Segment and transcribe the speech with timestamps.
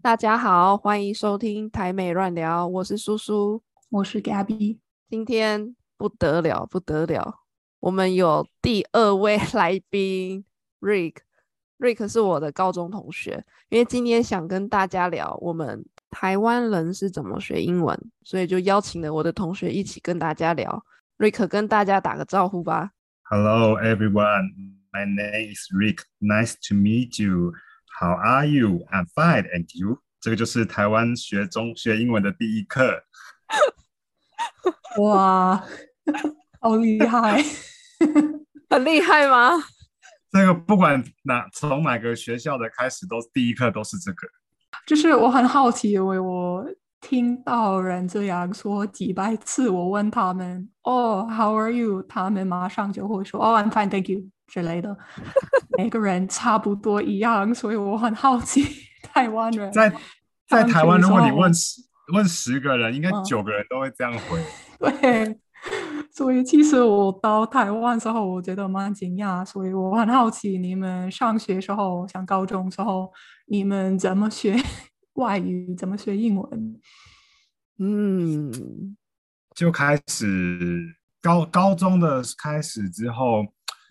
[0.00, 4.78] 大家好，欢迎收听台美乱聊，我是苏苏，我是 Gabby。
[5.10, 7.40] 今天不得了，不得了，
[7.80, 10.44] 我们有第二位来宾
[10.80, 11.16] Rick。
[11.80, 20.80] Rick 是我的高中同学，因为今天想跟大家聊我们台湾人是怎么学英文，所以就邀请了我的同学一起跟大家聊。
[21.18, 22.92] Rick 跟大家打个招呼吧。
[23.24, 26.04] Hello everyone, my name is Rick.
[26.20, 27.52] Nice to meet you.
[28.00, 28.84] How are you?
[28.90, 29.98] I'm fine, and you?
[30.20, 33.04] 这个就是台湾学中学英文的第一课。
[35.00, 35.64] 哇，
[36.60, 37.42] 好厉害，
[38.68, 39.52] 很厉害吗？
[40.30, 44.28] 这个不管哪从哪个学校的开始，都第一课都是这个。
[44.86, 46.66] 就是我很好奇，因为我
[47.00, 52.02] 听到人这样说几百次，我问他们哦，How are you？
[52.02, 54.96] 他们马上就会说哦，I'm fine, thank you 之类的。
[55.78, 58.64] 每个人差不多一样，所以我很好奇
[59.12, 59.92] 台湾人在
[60.48, 61.80] 在台湾，如果你问十
[62.12, 64.42] 问十个人，应该九个人都会这样回。
[64.80, 65.38] 对，
[66.10, 73.12] 所以其实我到台湾时候，我觉得蛮惊讶，所以我很好奇你们上学时候，像高中时候，
[73.46, 74.56] 你们怎么学
[75.14, 76.80] 外语，怎么学英文？
[77.78, 78.50] 嗯，
[79.54, 83.44] 就开始高高中的开始之后。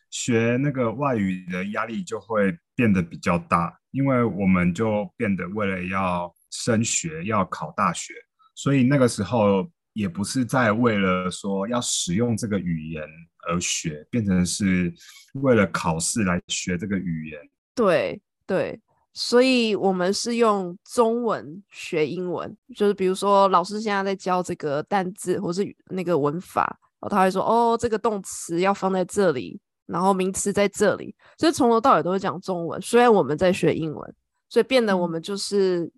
[0.10, 8.14] 学那个外语的压力就会变得比较大，因为我们就变得为了要升学、要考大学，
[8.56, 13.04] 所以那个时候也不是在为了说要使用这个语言
[13.48, 14.94] 而学，变成是
[15.34, 17.40] 为了考试来学这个语言。
[17.76, 18.80] 对对，
[19.14, 32.82] 所以我们是用中文学英文，就是比如说老师现在在教这个单字或是那个文法，然后他会说：“哦，这个动词要放在这里。”然后名词在这里，所以从头到尾都是讲中文。
[32.82, 34.16] 虽然我们在学英文，
[34.50, 35.90] 所以变得我们就是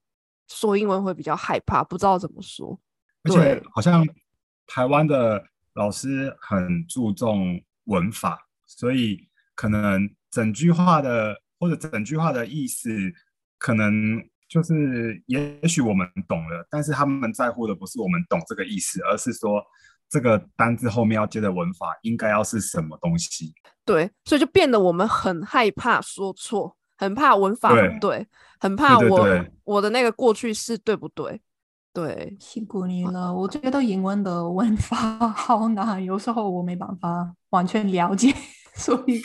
[0.48, 2.80] 说英文会比较害怕，不知道怎么说。
[3.24, 4.08] 而且好像
[4.68, 12.92] 台湾的老师很注重文法，所以可能整句话的或者整句话的意思，
[13.58, 19.64] 可能就是也许我们懂了，但是他们在乎的不是我们懂这个意思，而是说。
[20.10, 23.54] 这个单字后面要接的文法应该要是什么东西？
[23.86, 28.28] 对，所以就变得我们很害怕说错，很怕文法不对，
[28.60, 31.40] 很怕我我的那个过去式对不对？
[31.94, 33.34] 对，辛苦你了。
[33.34, 34.96] 我觉得英文的文法
[35.30, 38.34] 好难，有时候我没办法完全了解，
[38.76, 39.22] 所以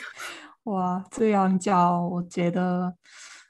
[0.64, 2.94] 哇，这样教我觉得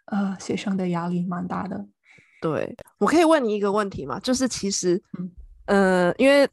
[0.06, 1.84] 呃，学生的压力蛮大的。
[2.40, 4.18] 对，我可以问你一个问题吗？
[4.20, 5.02] 就是其实，
[5.66, 6.48] 嗯，因为。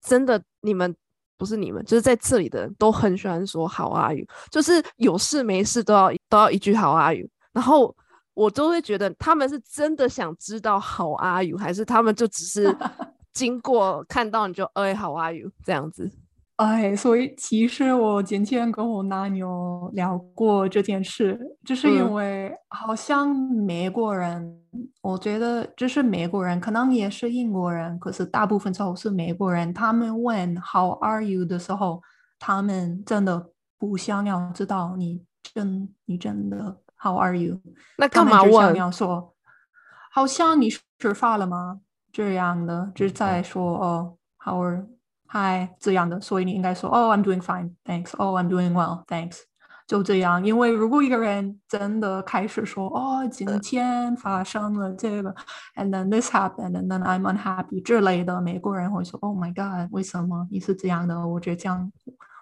[0.00, 0.94] 真的，你们
[1.36, 7.28] 不是你们，就是在这里的人都很喜欢说 “How are you”，就是有事没事都要都要一句 “How are you”。
[7.52, 7.94] 然后
[8.34, 12.76] 我都会觉得他们是真的想知道 “How are you”，还是他们就只是
[13.32, 16.10] 经过看到你就哎 “How are you” 这样子。
[16.58, 24.60] 哎，所以其实我今天跟我男友聊过这件事，就是因为好像美国人，
[25.00, 29.72] 我觉得就是美国人，可能也是英国人，可是大部分时候是美国人。
[29.72, 32.02] 他们问 “How are you” 的时候，
[32.40, 35.22] 他们真的不想要知道你
[35.54, 37.60] 真你真的 “How are you”，
[37.98, 38.74] 那干嘛问？
[38.74, 39.32] 要说
[40.10, 41.82] 好像你吃饭了吗？
[42.10, 44.84] 这样的，就在说哦，How are
[45.30, 48.16] Hi，这样的，所以你应该说，Oh, I'm doing fine, thanks.
[48.16, 49.40] Oh, I'm doing well, thanks.
[49.86, 55.34] 就这样，因为如果一个人真的开始说，哦，今天发生了这个
[55.76, 61.26] ，and then this happened, and then I'm unhappy 之类的，美国人会说，Oh my God，为什么你是这样的？
[61.26, 61.92] 我觉得这样，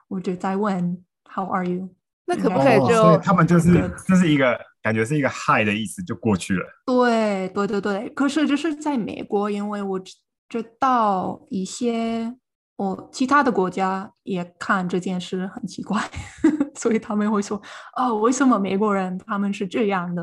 [0.07, 1.89] 我就在问，How are you？
[2.25, 6.65] 那可不可以就他们就是这是一个感觉是一个 Hi 的意思就过去了。
[6.85, 12.37] 对对对对，可是就是在美国，因为我知道一些。
[12.77, 15.99] 我其他的国家也看这件事很奇怪，
[16.77, 17.61] 所以他们会说
[17.97, 20.23] ：“哦，为什么美国人他们是这样的？”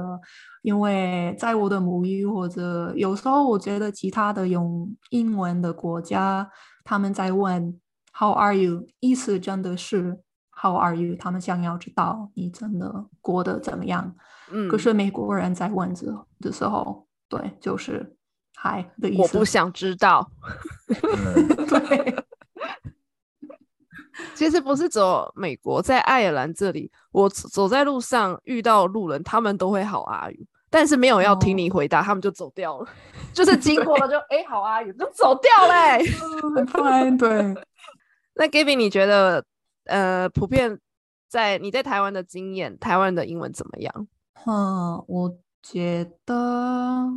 [0.62, 6.48] 因为在我的母语或者有时候我觉得其他的用英文的国家，
[6.86, 7.78] 他们在问
[8.14, 10.20] “How are you？” 意思真的是
[10.52, 14.16] “How are you？” 他们想要知道你真的过得怎么样。
[14.52, 16.06] 嗯，可是美国人在问这
[16.40, 18.16] 的时候，对，就是
[18.62, 19.22] “Hi” 的意思。
[19.24, 20.30] 我不想知道。
[21.68, 22.16] 对。
[24.36, 32.88] 其实不是走美国，在爱尔兰这里，我走在路上遇到路人，他们都会好阿语，但是没有要听你回答，他们就走掉了。
[33.34, 36.06] 就是经过了就哎好阿语就走掉嘞。
[37.18, 37.64] 对。
[38.36, 39.44] 那 Gabby，你觉得
[39.86, 40.80] 呃，普遍
[41.30, 44.08] 在你在台湾的经验，台湾的英文怎么样？
[44.46, 47.08] 嗯，我觉得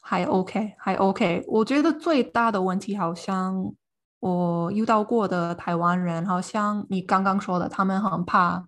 [0.00, 1.44] 还 OK，还 OK。
[1.46, 3.72] 我觉得最大的问题好像
[4.20, 8.66] 我遇到过的台湾人，好像你刚刚说的，他们很怕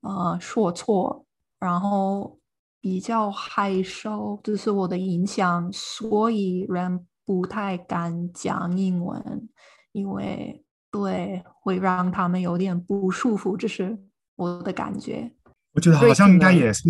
[0.00, 1.24] 呃说错，
[1.58, 2.38] 然后
[2.80, 9.48] 比较害羞，这是我的影响，所以人不太敢讲英文，
[9.92, 13.96] 因为对会让他们有点不舒服，这是
[14.36, 15.32] 我的感觉。
[15.72, 16.82] 我觉得好像应该也是，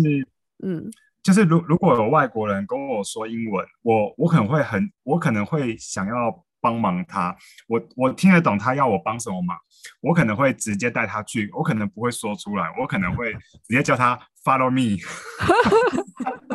[0.63, 0.91] 嗯，
[1.21, 7.35] 就是如如果有外国人跟我说英文，我我可能会很，我可能会想要帮忙他，
[7.67, 9.57] 我我听得懂他要我帮什么忙，
[10.01, 14.97] 我可能会直接带他去，我可能不会说出来，我可能会直接叫他 follow me，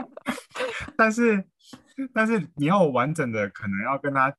[0.97, 1.45] 但是
[2.15, 4.35] 但是你要我完整的可能要跟他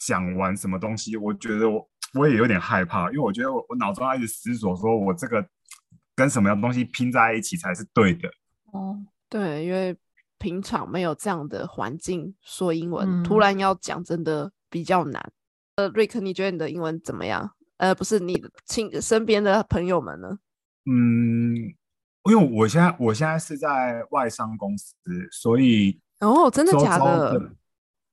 [0.00, 5.46] 讲完什么东西，我觉得我我也有点害怕，因为我觉得我我脑中要一直思索，说我这个
[6.16, 8.28] 跟什么样东西拼在一起才是对的。
[8.72, 8.98] 哦，
[9.28, 9.96] 对，因为
[10.38, 15.32] 平常没有这样的环境说英文，突嗯然要讲真的比较难。
[15.76, 17.50] 呃，瑞克，你觉得你的英文怎么样？
[17.76, 20.38] 呃，不是你的亲身边的朋友们呢？
[20.90, 21.54] 嗯，
[22.24, 24.94] 因为我现在我现在是在外商公司，
[25.30, 27.38] 所以哦，真的假的？
[27.38, 27.52] 的？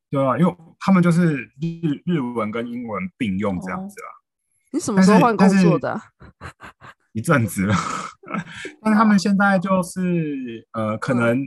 [0.09, 4.07] 对啊，因为他们就是日日文跟英文并用这样子啦，
[4.71, 6.01] 你什么时候换工作的啊？
[7.13, 7.75] 一阵子了。
[8.81, 11.39] 但是他们现在就是呃，可能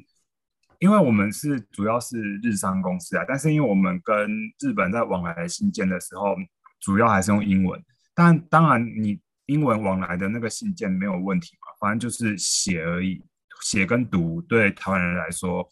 [0.83, 6.35] 因为我们是主要是日商公司啊，但是因为我们跟日本在往来信件的时候，
[6.81, 7.81] 主要还是用英文。
[8.13, 13.25] 但当然，你英文往来的那个信件没有问题嘛，反正就是写而已，
[13.61, 15.65] 写跟读对台湾人来说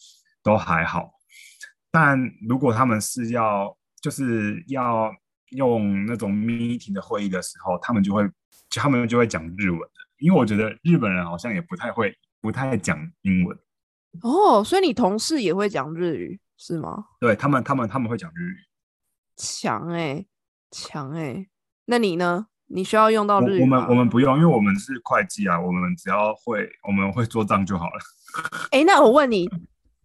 [0.44, 1.10] 都还好。
[1.90, 5.12] 但如果他们是要就是要
[5.48, 8.22] 用那种 meeting 的会议的时候，他们就会
[8.70, 13.58] 他们就会讲日文的，因为我觉得日本人好像也不太会不太讲英文，
[14.22, 17.04] 哦，所以你同事也会讲日语是吗？
[17.20, 18.56] 对他们他们他们会讲日语。
[19.36, 20.26] 强哎、
[20.70, 21.46] 强哎、
[21.86, 22.46] 那你呢？
[22.72, 27.98] 你需要用到日语吗我们我们不用，因为我们是会计啊，我们只要会我们会做账就好了。
[28.70, 29.50] 哎、那我问你，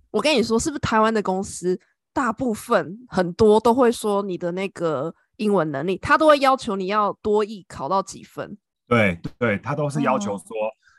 [0.09, 1.79] 我跟你说，是不是台湾的公司
[2.11, 8.57] 大部分很多都会说你的那个英文能力，他都会要求你要多译考到几分？
[8.87, 10.55] 对对，他都是要求哦说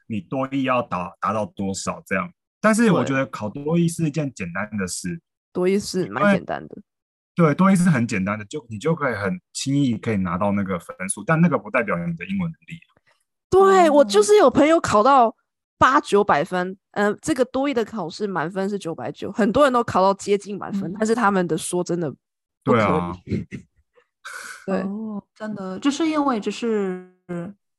[0.07, 2.31] 你多译要达达到多少这样。
[2.67, 5.21] 但是我觉得考多益是一件简单的事，
[5.53, 6.77] 多一是蛮简单的。
[7.37, 12.81] 对，多益是很简单的，就你就可以很轻易可以拿到那个分数，但那个不代表你的英文能力。
[13.49, 15.33] 对我就哦是有朋友考到
[15.79, 20.97] 八九百分，嗯、这个多益的考试满分是九百九，很多人都考到接近满分，嗯。
[20.99, 22.11] 但是他们的说真的
[22.65, 23.13] 不可对啊，
[24.67, 27.15] 对，哦，真的，就是因为只是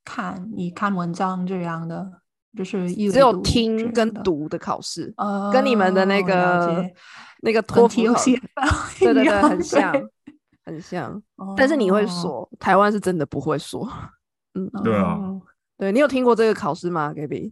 [0.06, 2.22] 看你看文章这样的，
[2.56, 6.84] 就是只有听，跟读的考试，呃，跟你们的那个
[7.42, 9.94] 那个跟托福考 TOCFL 对对对，很像，
[10.66, 11.22] 很像。
[11.56, 13.88] 但是你会哦说，台湾是真的不会说。
[14.54, 15.42] 嗯，对啊哦
[15.78, 17.52] 对你有听过这个考试吗，Gaby？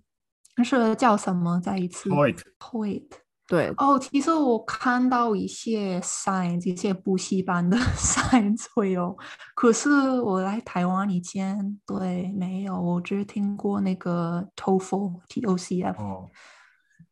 [0.58, 1.60] 那是叫什么？
[1.60, 3.04] 再一次 TOEIC TOEIC
[3.48, 9.16] 对，哦，其实我看到一些 science 一些补习班的 science 会有，
[9.56, 9.90] 可是
[10.22, 16.30] 我来台湾以前对没有，我只听过那个 TOEFL T O C F 哦，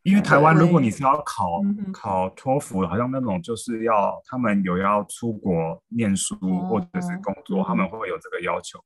[0.01, 1.61] 因为台湾如果你是要考
[1.93, 6.35] 考托福，好像那种就是要他们有要出国念书
[6.67, 8.79] 或者是哦工作，嗯他们会有这个要求。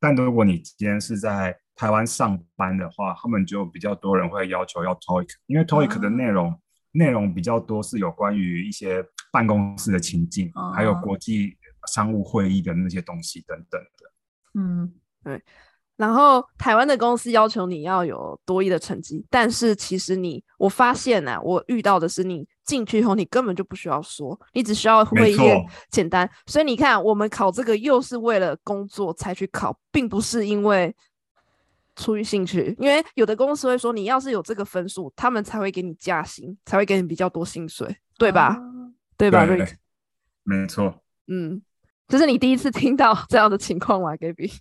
[0.00, 6.10] 但如果你今天是在台湾上班的话，他们就比较多人会要求要 TOEIC，因为 TOEIC 的啊。
[6.10, 6.58] 内容、
[6.94, 11.56] 内容比较多是有关于一些办公室的情境，还有啊国际
[11.92, 14.10] 商务会议的那些东西等等的。
[14.54, 15.42] 嗯对
[15.96, 26.28] 然后台湾的公司要求你要有多一的成绩，但是其实你，我发现呢、我遇到的是你进去以后，你根本就不需要说，你只需要会没一些简单。
[26.46, 30.92] 所以你看，我们考这个又是为了工作才去考，并不是因为
[31.96, 32.74] 出于兴趣。
[32.78, 38.46] 因为有的公司会说，你要是有这个分数，他们才会给你加薪，才会给你比较多薪水，对吧？
[38.46, 38.60] 啊
[39.16, 39.64] 对吧，对？
[40.42, 41.62] 没错，嗯，
[42.08, 44.52] 这是你第一次听到这样的情况吗，Gaby？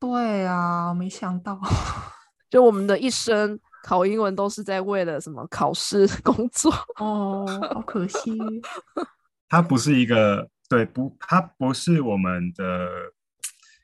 [0.00, 1.60] 对啊，我没想到，
[2.48, 6.72] 就我们的一生考英文都是在为了什么考试工作？
[6.96, 8.32] 哦，好可惜，
[9.46, 12.88] 它不是一个对不，它不是我们的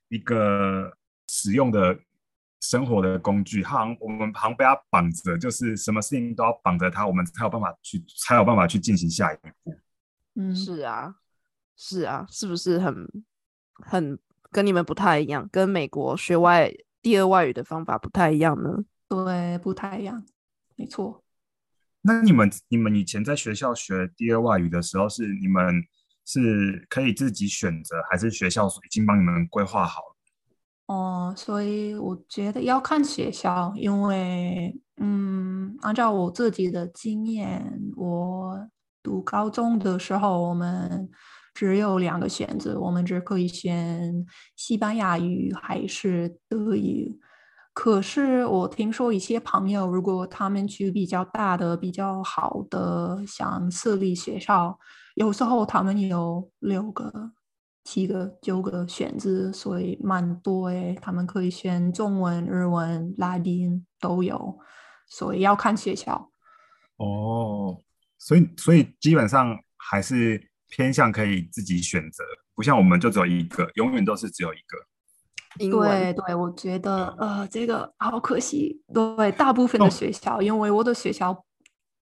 [0.09, 0.90] 一个
[1.28, 1.95] 使用的
[2.61, 9.49] 生活的工具，它好像我们好像被它绑着，就是什么事情都要绑着他，我们才有办法去才有办法去进行下一步。
[10.35, 11.17] 嗯，是啊，
[11.77, 13.07] 是啊，是不是很
[13.75, 14.19] 很
[14.50, 15.49] 跟你们不太一样？
[15.53, 18.85] 跟美国学外第二外语的方法不太一样呢？
[19.09, 20.25] 对，不太一样，
[20.77, 21.25] 没错，
[22.03, 25.83] 那你们你们以前在学校学第二外语的时候，是你们
[26.25, 30.03] 是可以自己选择，还是学校已经帮你们规划好
[30.88, 30.95] 了？
[30.95, 38.68] 哦，所以我觉得要看学校，因为嗯，按照我自己的经验，我
[39.02, 41.09] 读高中的时候，我们
[41.54, 44.26] 只有两个选择，我们只可以选
[44.57, 47.18] 西班牙语还是德语。
[47.75, 54.76] 可是我听说一些朋友，如果他们去比较大的、比较好的像私立学校，
[55.14, 57.30] 有时候他们有六个、
[57.85, 60.97] 七个、九个选择，所以蛮多诶。
[61.01, 64.59] 他们可以选中文、日文、拉丁都有，
[65.09, 66.31] 所以要看学校。
[66.97, 67.79] 哦，
[68.19, 72.23] 所以所以基本上还是偏向可以自己选择，
[72.55, 74.77] 不像我们就只有一个，永远都是只有一个。
[75.59, 78.83] 对对，我觉得呃，这个好可惜。
[78.93, 81.45] 对，大部分的学校，因为我的学校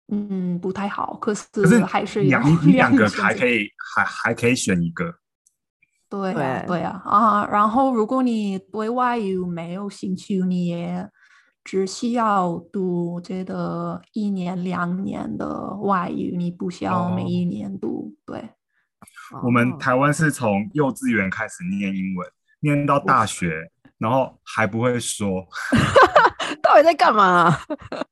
[0.08, 5.14] 嗯不太好，可是还是 两两个还可以，还还可以选一个。
[6.08, 7.46] 对啊对啊啊！
[7.46, 11.08] 然后如果你对外语没有兴趣，你也
[11.64, 18.14] 只需要读我觉得一年两年的外语，你不需要每一年读。
[18.24, 18.50] 对，
[19.42, 22.28] 我们台湾是从幼稚园开始念英文。
[22.60, 25.46] 念到大学，然后还不会说，
[26.62, 27.56] 到底在干嘛？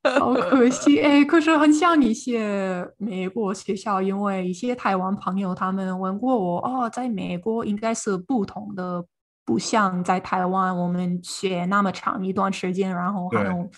[0.20, 1.25] 好可惜哎！
[1.25, 9.04] 可是很想一些美国学校，因为一些台湾朋友他们问过我，哦，在美国应该是不同的，
[9.44, 13.70] 不像在台湾我们学那么长一段时间，然后还有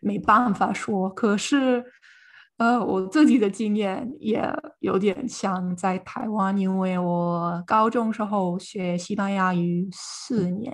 [0.00, 1.08] 没办法说。
[1.10, 1.84] 可是。
[2.56, 4.40] 呃，我自己的经验也
[4.78, 10.72] 有点像在台湾，因为我高中时候学西班牙语四年，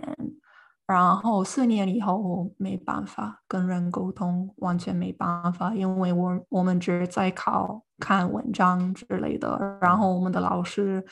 [0.91, 11.05] 然后四年以后没办法跟人沟通，完全没办法，因为我我们只在考看文章之类的，然后我们的老师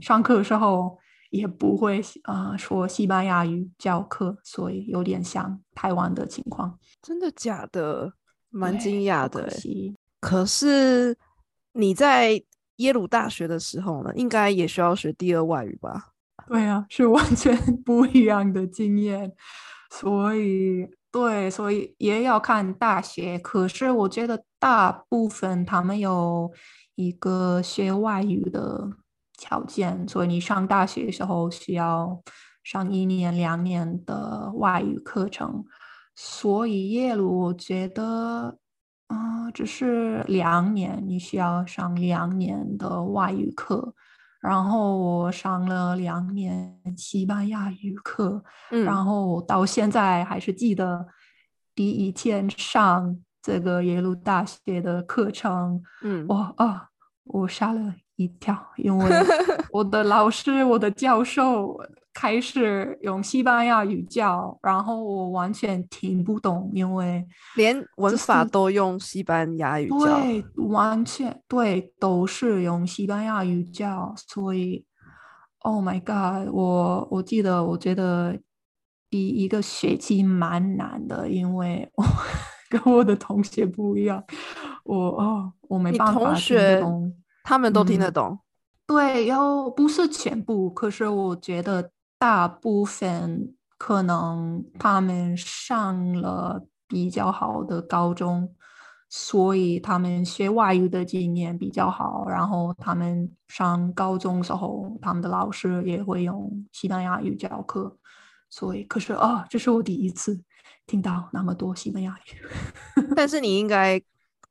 [0.00, 0.96] 上课的时候
[1.30, 6.78] 也不会啊说西班牙语教课，所以有点像台湾的情况。
[7.02, 8.12] 真的假的？
[8.50, 9.48] 蛮惊讶的。
[10.20, 11.18] 可是
[11.72, 12.40] 你在
[12.76, 16.13] 耶鲁大学的时候呢，应该也需要学第二外语吧？
[16.48, 19.32] 对啊，是完全 不一样的经验。
[19.90, 23.38] 所以，对，所以也要看大学。
[23.38, 26.52] 可是我觉得大部分他们有
[26.94, 28.90] 一个学外语的
[29.36, 32.20] 条件，所以你上大学的时候需要
[32.62, 35.64] 上一年、两年的外语课程。
[36.16, 38.58] 所以耶鲁，我觉得。
[39.08, 43.94] 啊，只是两年，你需要上两年的外语课，
[44.44, 48.44] 然后我上了两年西班牙语课，
[48.84, 51.06] 然后到现在还是记得
[51.74, 56.88] 第一天上这个耶鲁大学的课程，嗯，我啊，
[57.24, 59.10] 我吓了一跳，因为
[59.72, 61.80] 我的老师，我的教授。
[62.14, 69.98] 开始用西班牙语教，然后我完全听不懂，因为连文法都用西班牙语教。
[69.98, 74.14] 对，完全对，都是用西班牙语教。
[74.28, 74.86] 所以
[75.58, 78.38] ，Oh my God，我我记得，我觉得
[79.10, 82.04] 第一个学期蛮难的，因为我
[82.70, 84.22] 跟我的同学不一样。
[84.84, 88.38] 我哦，我没办法听得懂，他们都听得懂。
[88.86, 91.90] 对，然后不是全部，可是我觉得。
[92.18, 98.54] 大部分可能他们上了比较好的高中，
[99.08, 102.26] 所以他们学外语的经验比较好。
[102.28, 107.96] 然后他们上高中时候，他们的老师也会用西班牙语教课。
[108.48, 110.40] 所以，可是啊，这是我第一次
[110.86, 113.04] 听到那么多西班牙语。
[113.16, 114.00] 但是你应该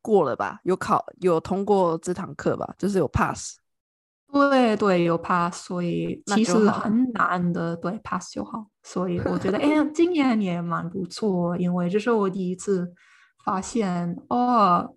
[0.01, 0.59] 过了吧？
[0.63, 2.75] 有考有通过这堂课吧？
[2.77, 3.57] 就是有 pass。
[4.33, 7.77] 对对，有 pass，所以其实很难的。
[7.77, 8.65] 对，pass 就好。
[8.81, 12.91] 所以我觉得，哎， 经验也蛮不错，因为这是我第一次
[13.45, 14.95] 发现，哦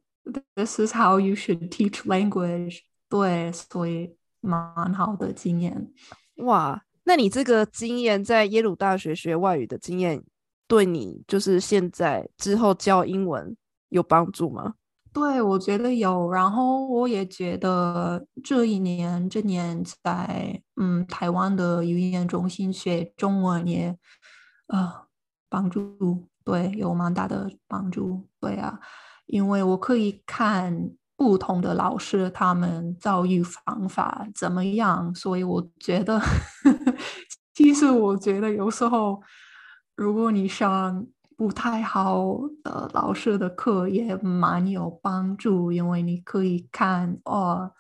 [0.54, 2.78] ，this is how you should teach language。
[3.10, 5.92] 对，所以蛮好的经验。
[6.36, 10.22] 哇，那你这个经验在耶鲁大学学外语的经验，
[10.66, 13.56] 对你就是现在之后教英文
[13.90, 14.74] 有帮助吗？
[15.16, 23.96] 对，我觉得有，然后我也觉得这一年这年在嗯台湾的语言中心学中文也
[24.66, 25.06] 呃
[25.48, 28.78] 帮助，对，有蛮大的帮助，对啊，
[29.24, 36.20] 因为我可以看不同的老师他们教育方法怎么样，所以我觉得
[37.54, 39.22] 其实我觉得有时候
[39.94, 47.70] 如果你上不太好的老师的课也蛮有帮助，因为你可以看哦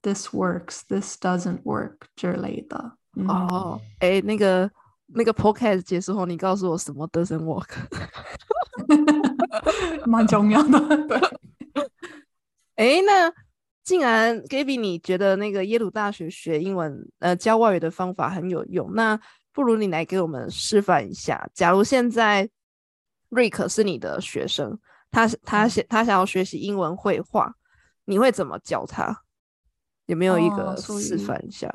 [0.00, 2.92] ，this works，this doesn't work 之类的。
[3.16, 4.70] 嗯哦，哎，那个
[5.06, 7.68] 那个 podcast 结束后，你告诉我什么 doesn't work？
[10.06, 10.78] 蛮重要的。
[11.08, 11.20] 对，
[12.76, 13.32] 哎，那
[13.82, 19.18] 既然 Gaby 你觉得那个耶鲁大学学英文呃教外语的方法很有用，那
[19.52, 21.50] 不如你来给我们示范一下。
[21.52, 22.48] 假如现在
[23.30, 24.78] Rick 是你的学生，
[25.10, 27.54] 他他想他想要学习英文绘画，
[28.04, 29.22] 你会怎么教他？
[30.06, 31.72] 有没有一个示范一下？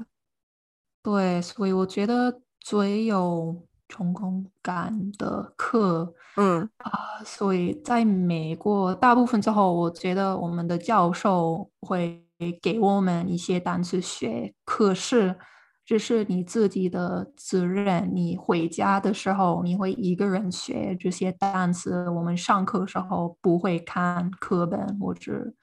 [1.01, 12.21] 对，所以我觉得最有成功感的课嗯啊，所以在美国大部分之后，我觉得我们的教授会
[12.61, 15.37] 给我们一些单词学，可是
[15.85, 18.09] 这是你自己的责任。
[18.11, 22.09] 你回家的时候，你会一个人学这些单词。
[22.09, 25.53] 我们上课时候不会看课本或者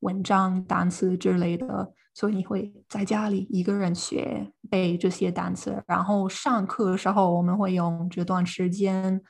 [0.00, 5.82] 文章、单词之类的，所以你会在家里一个人学背这些单词。
[5.86, 9.22] 然后上课的时候，我们会用这段时间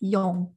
[0.00, 0.52] 用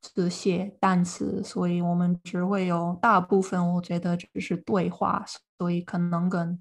[0.00, 5.24] 这些单词，所以我们只会有大部分，我觉得只是对话，
[5.58, 6.58] 所以可能跟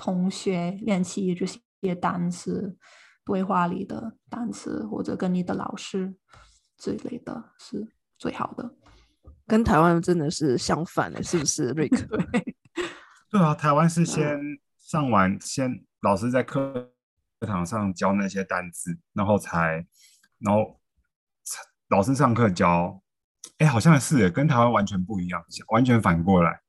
[0.00, 1.44] 同学练习这
[1.82, 2.74] 些单词，
[3.22, 6.14] 对话里的单词，或者跟你的老师
[6.78, 8.74] 之类的是最好的。
[9.46, 12.08] 跟台湾真的是相反的，是不是， Rick？
[12.08, 12.56] 对，
[13.30, 14.40] 对啊，台湾是先
[14.78, 16.94] 上完，先老师在课
[17.38, 19.86] 课堂上教那些单词，然后才，
[20.38, 20.80] 然后
[21.44, 23.02] 才老师上课教，
[23.58, 26.62] 哎，好像是耶跟台湾完全不一样，完全反过来。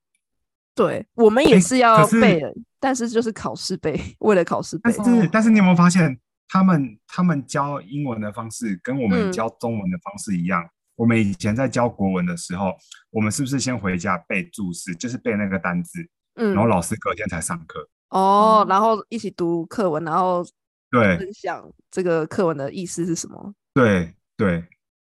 [0.73, 5.21] 对，我们也是要背的，但是就是考试背， 为了考试背但。
[5.21, 10.63] 是，但是你有没有发现，他们他们教英文的方式跟我们嗯教中文的方式一样？
[10.95, 12.73] 我们以前在教国文的时候，
[13.09, 15.99] 我们是不是先回家背注释，就是背那个单字，
[16.35, 17.81] 嗯然后老师隔天才上课？
[18.09, 20.45] 哦哦，然后一起读课文，然后
[20.89, 23.53] 对分享这个课文的意思是什么。
[23.73, 24.63] 对对，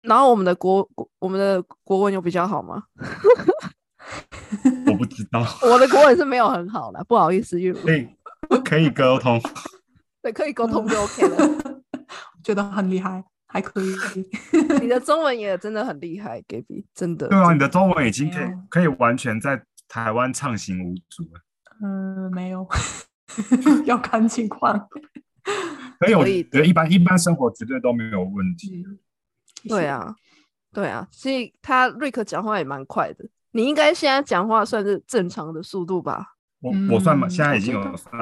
[0.03, 2.85] 然后我们的国国我们的国文有比较好吗？
[5.03, 8.09] 我不知道， 我的国文是没有很好的，不好意思，因为可以
[8.63, 9.41] 可以沟通。
[10.23, 11.75] 对可以沟通就 OK 了。
[12.45, 13.87] 觉得很厉害，还可以。
[14.81, 17.27] 你的中文也真的很厉害，Gaby，真的。
[17.27, 21.41] 对啊，你的中文已经可以可以完全在台湾畅行无阻了。
[21.83, 22.65] 嗯，没有，
[23.85, 24.89] 要看情况。
[25.99, 28.85] 所以我可以觉得一般一般生活绝对都没有问题。
[28.87, 28.99] 嗯，
[29.69, 30.15] 对啊，
[30.73, 33.25] 对啊，所以他瑞克讲话也蛮快的。
[33.53, 36.27] 你应该现在讲话算是正常的速度吧？
[36.61, 38.13] 我我算蛮嗯现在已经有算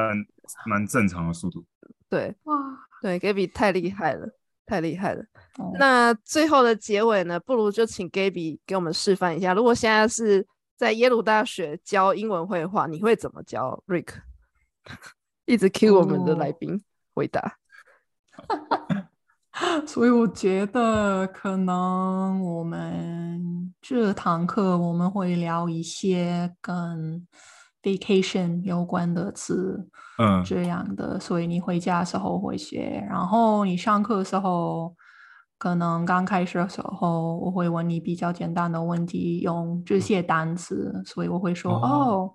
[0.67, 1.65] 蛮正常的速度。
[2.09, 2.55] 对哇，
[3.01, 4.27] 对，Gaby 太厉害了，
[4.67, 5.23] 太厉害了。
[5.59, 7.39] 哦那最后的结尾呢？
[7.41, 14.15] 不如就请 Gaby 给我们示范一下，如果现在是在耶鲁大学教英文绘画，你会怎么教 Rick？
[15.47, 16.83] 一直 cue 我们的来哦宾
[17.15, 17.59] 回答。
[19.87, 27.27] 所以我觉得可能我们这堂课我们会聊一些跟
[27.83, 34.95] vacation 有关的词，嗯这样的，所以你回家的时候会学，然后你上课的时候，
[35.59, 42.35] 可能刚开始的时候我会问你比较简单的问题，用这些单词，所以我会说哦哦。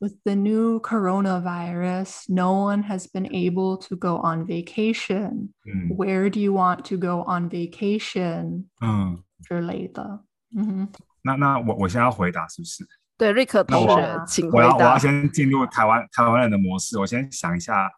[0.00, 5.50] With the new coronavirus, no one has been able to go on vacation.
[5.64, 8.66] 嗯 Where do you want to go on vacation?
[8.80, 10.24] 嗯，之类的。
[10.56, 10.88] 嗯哼，
[11.22, 12.84] 那那我我现在要回答是不是？
[13.16, 14.98] 对，瑞克那我同学，请回答我要我要。
[14.98, 17.88] 先进入台湾台湾人的模式，我先想一下，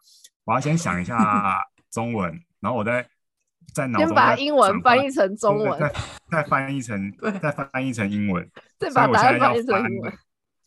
[0.45, 1.59] 我要先想一下
[1.91, 2.31] 中文，
[2.61, 3.05] 然后我再
[3.73, 5.93] 在脑中先把再英文转换翻译成中文，再
[6.29, 8.47] 再翻译成对再翻译成英文，
[8.79, 10.13] 再所以把答案翻我现在要翻译成英文。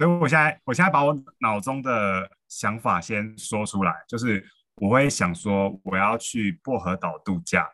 [0.00, 4.42] 所以我现在我现在把我脑中的想法先说出来，就是
[4.76, 7.68] 我会想说我要去薄荷岛度假，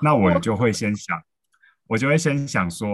[0.00, 1.22] 那我就会先想，
[1.86, 2.88] 我就会先想说，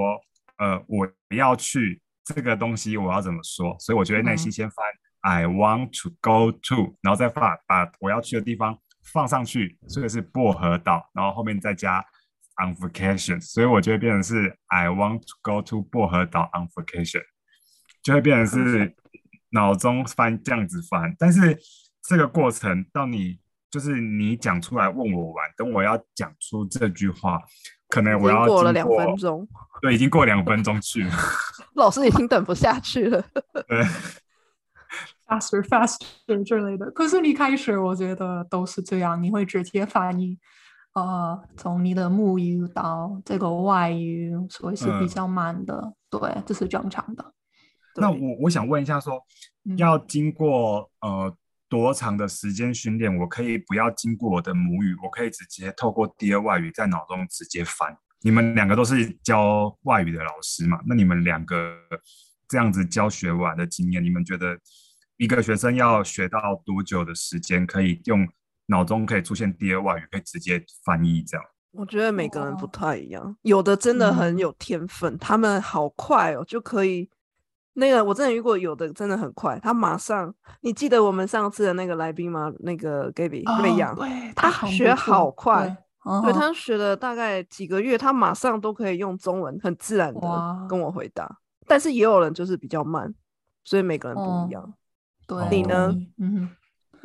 [0.58, 4.84] 呃，我要去这个东西我要怎么说，所以我就会内心先翻、
[5.22, 8.78] I want to go to，然后再把把我要去的地方
[9.14, 12.04] 放上去，这个是薄荷岛，然后后面再加
[12.62, 17.22] on vacation，所以我就会变成是 I want to go to 薄荷岛 on vacation。
[18.04, 18.94] 就会变成是
[19.50, 21.58] 脑中翻这样子翻，但是
[22.02, 23.40] 这个过程到你
[23.70, 27.40] 就是你讲出来问我完，等我要讲出这句话，
[27.88, 29.48] 可能我要经过了两分，钟，
[29.80, 31.12] 对，已经过两分钟去了，
[31.74, 33.24] 老师已经等不下去了。
[33.66, 33.82] 对
[35.26, 36.90] ，faster faster 之类的。
[36.90, 40.38] 可是你开始，我觉得都是这样，你会直接翻译
[40.94, 45.94] 呃，从你的母语到这个外语，所以是比嗯较慢的。
[46.10, 47.32] 对，这是正常的。
[47.96, 49.22] 那我我想问一下说，
[49.64, 51.36] 嗯要经过呃
[51.68, 57.96] 多长的时间训练，我可以不要经过我的母语，我可以直接透过第二外语在脑中直接翻。
[58.20, 60.80] 你们两个都是教外语的老师嘛？
[60.86, 61.76] 那你们两个
[62.48, 64.58] 这样子教学完的经验，你们觉得
[65.16, 68.26] 一个学生要学到多久的时间，可以用
[68.66, 71.44] 脑中可以出现第二外语，可以直接翻译这样？
[71.72, 77.10] 我觉得每个人不哦太一样，有的真的很嗯有天分，他们好快哦，就可以。
[77.74, 80.32] 那个我真的遇过，有的真的很快，他马上。
[80.60, 82.52] 你记得我们上次的那个来宾吗？
[82.60, 85.76] 那个 Gaby 瑞哦阳，对他很学好快
[86.22, 90.20] 对他学了大概几个月，他马上都可以用中文很自然的
[90.68, 91.38] 跟我回答。
[91.66, 93.14] 但是也有人就是比较慢，
[93.64, 94.74] 所以每个人不哦一样。
[95.26, 95.94] 对，你呢？
[96.18, 96.50] 嗯。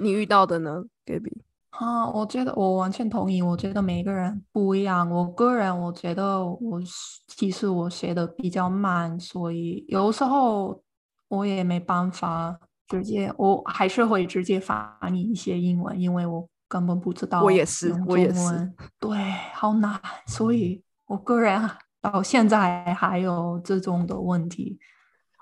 [0.02, 1.42] 你遇到的呢，Gaby？
[1.72, 3.42] 啊，我觉得我完全同意。
[3.42, 5.10] 我觉得每个人不一样。
[5.10, 10.82] 我个人我觉得我是其实我学的比较慢，所以有时候
[11.28, 19.18] 我也没办法直接，我还是会直接翻译一些英文，因为我根本不知道我也是我也是对，
[19.54, 20.00] 好难。
[20.26, 21.70] 所以我个人
[22.02, 24.80] 到现在还有这种的问题。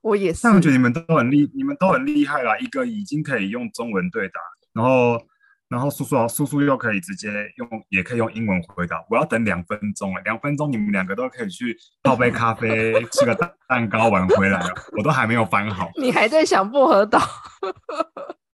[0.04, 0.54] 我也是但。
[0.54, 2.58] 我觉得你们都很厉，你们都很厉害啦。
[2.60, 4.40] 一个已经可以用中文对答，
[4.74, 5.18] 然后
[5.70, 9.04] 然后叔叔叔叔又可以直接用，也可以用英文回答。
[9.10, 15.90] 我要等两分钟了，两分钟你们两个都可以去泡杯咖啡，吃个蛋蛋糕玩回来了，我都还没有翻好。
[16.00, 17.20] 你还在想薄荷岛？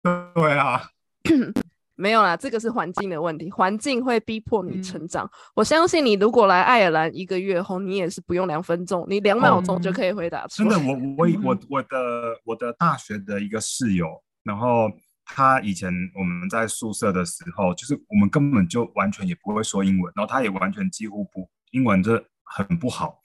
[0.34, 0.82] 对啊，
[1.96, 5.28] 没有啦，这个是环境的问题，环境会逼迫你嗯成长。
[5.54, 14.06] 我相信你如果来爱尔兰一个月后，你也是不用两分钟，你两秒钟就嗯可以回答出真的，我我我我的我的大学的一个室友，
[14.42, 14.88] 然后
[15.34, 23.20] 他以前我们在宿舍的时候，就是我们根本就完全也不会说英文，然后他也完全几乎不英文这很不好。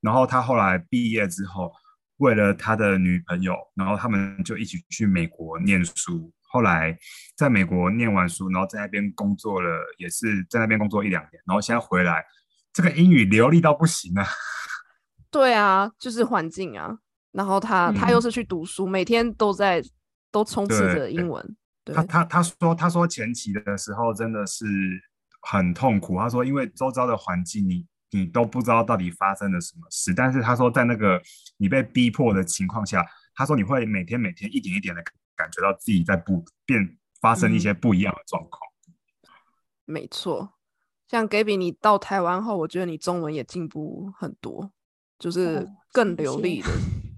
[0.00, 1.72] 然后他后来毕业之后，
[2.18, 6.30] 为了他的女朋友，然后他们就一起去美国念书。
[6.42, 6.96] 后来
[7.36, 12.24] 在美国念完书，然后在那边工作了，也是在那边工作一两年，然后现在回来，
[12.72, 14.26] 这个英语流利到不行啊！
[15.30, 16.96] 对啊，就是环境啊。
[17.32, 19.82] 然后他、他又是去读书，每天都在
[20.34, 21.56] 都充斥着英文。
[21.94, 24.66] 他他他说他说前期的时候真的是
[25.42, 26.18] 很痛苦。
[26.18, 31.22] 他说因为周遭的环境你你都不知道到底发生了什么事，但是他说在那个
[31.56, 35.00] 你被逼迫的情况下，他说你会每天每天一点一点的
[35.36, 38.60] 感觉到自己在不变发生一些不一样的状况。
[39.84, 40.54] 没错，
[41.06, 44.72] 像 Gaby，你到台湾后，我觉得你中文也进步很多，
[45.16, 46.68] 就是哦更流利的。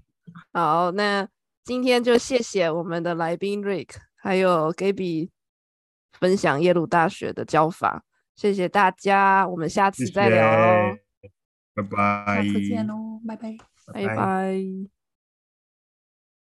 [0.53, 1.27] 好，那
[1.67, 5.29] 今天就谢谢我们的来宾 Rick，还有 Gaby
[6.13, 8.05] 分享耶鲁大学的教法，
[8.37, 10.97] 谢谢大家，我们下次再聊哦，
[11.75, 13.57] 拜拜，下次见喽，拜拜。
[13.93, 14.96] 拜拜